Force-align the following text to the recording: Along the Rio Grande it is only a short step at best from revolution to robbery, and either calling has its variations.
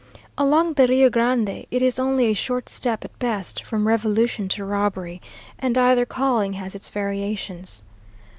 Along 0.35 0.73
the 0.73 0.87
Rio 0.87 1.11
Grande 1.11 1.47
it 1.69 1.81
is 1.83 1.99
only 1.99 2.25
a 2.25 2.33
short 2.33 2.69
step 2.69 3.05
at 3.05 3.19
best 3.19 3.63
from 3.63 3.87
revolution 3.87 4.47
to 4.49 4.65
robbery, 4.65 5.21
and 5.59 5.77
either 5.77 6.07
calling 6.07 6.53
has 6.53 6.73
its 6.73 6.89
variations. 6.89 7.83